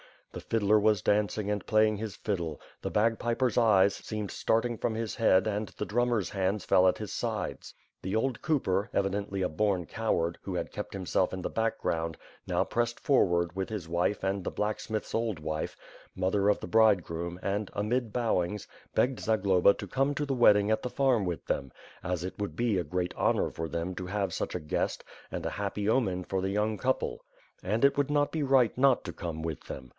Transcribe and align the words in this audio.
The 0.33 0.39
fiddler 0.41 0.79
was 0.79 1.01
dancing 1.01 1.51
and 1.51 1.63
playing 1.63 1.97
his 1.97 2.15
fiddle, 2.15 2.61
the 2.81 2.89
bagpiper's 2.89 3.57
eyes 3.57 3.93
seem 3.95 4.29
starting 4.29 4.77
from 4.77 4.95
his 4.95 5.15
head 5.17 5.45
and 5.45 5.67
the 5.67 5.85
drum 5.85 6.09
mer^s 6.09 6.29
hands 6.31 6.63
fell 6.63 6.87
at 6.87 6.97
his 6.97 7.11
sides. 7.11 7.73
The 8.01 8.15
old 8.15 8.41
cooper, 8.41 8.89
evidently 8.93 9.41
a 9.41 9.49
bom 9.49 9.85
coward, 9.85 10.37
who 10.41 10.55
had 10.55 10.71
kept 10.71 10.93
himself 10.93 11.33
in 11.33 11.41
the 11.41 11.49
background 11.49 12.17
now 12.47 12.63
pressed 12.63 12.97
forward 12.99 13.55
with 13.57 13.67
his 13.69 13.89
wife 13.89 14.23
and 14.23 14.43
the 14.43 14.49
blacksmith's 14.49 15.13
old 15.13 15.37
wife. 15.39 15.75
478 16.15 16.15
WITH 16.15 16.15
FIRE 16.15 16.15
AND 16.15 16.15
SWORD. 16.15 16.21
mother 16.21 16.49
of 16.49 16.59
the 16.61 16.67
bridegroom 16.67 17.39
and^ 17.43 17.69
amid 17.73 18.13
bowings, 18.13 18.67
begged 18.95 19.19
Za 19.19 19.37
globa 19.37 19.77
to 19.77 19.85
come 19.85 20.15
to 20.15 20.25
the 20.25 20.33
wedding 20.33 20.71
at 20.71 20.81
the 20.81 20.89
farm 20.89 21.25
with 21.25 21.45
them; 21.45 21.71
as 22.01 22.23
it 22.23 22.39
would 22.39 22.55
be 22.55 22.79
a 22.79 22.85
great 22.85 23.13
honor 23.15 23.51
for 23.51 23.67
them 23.67 23.93
to 23.95 24.05
have 24.07 24.33
such 24.33 24.55
a 24.55 24.61
guest 24.61 25.03
and 25.29 25.45
a 25.45 25.51
happy 25.59 25.87
omen 25.89 26.23
for 26.23 26.41
the 26.41 26.49
young 26.49 26.77
couple; 26.77 27.23
and 27.61 27.83
it 27.85 27.97
would 27.97 28.09
not 28.09 28.31
be 28.31 28.41
right 28.41 28.75
not 28.77 29.03
to 29.03 29.11
come 29.13 29.43
with 29.43 29.65
them. 29.65 29.89